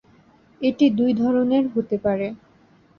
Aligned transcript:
এটি 0.61 0.85
দুই 0.97 1.11
ধরনের 1.13 1.63
হতে 1.73 1.97
পারে। 1.97 2.27